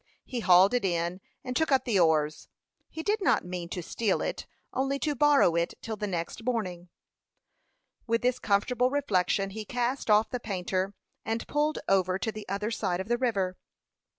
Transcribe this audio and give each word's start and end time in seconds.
He 0.25 0.39
hauled 0.39 0.73
it 0.73 0.83
in, 0.83 1.21
and 1.43 1.55
took 1.55 1.71
up 1.71 1.85
the 1.85 1.99
oars. 1.99 2.49
He 2.89 3.03
did 3.03 3.21
not 3.21 3.45
mean 3.45 3.69
to 3.69 3.83
steal 3.83 4.19
it, 4.23 4.47
only 4.73 4.97
to 4.97 5.13
borrow 5.13 5.53
it 5.55 5.75
till 5.79 5.95
the 5.95 6.07
next 6.07 6.43
morning. 6.43 6.89
With 8.07 8.23
this 8.23 8.39
comfortable 8.39 8.89
reflection 8.89 9.51
he 9.51 9.63
cast 9.63 10.09
off 10.09 10.31
the 10.31 10.39
painter, 10.39 10.95
and 11.23 11.47
pulled 11.47 11.77
over 11.87 12.17
to 12.17 12.31
the 12.31 12.49
other 12.49 12.71
side 12.71 12.99
of 12.99 13.09
the 13.09 13.17
river. 13.19 13.57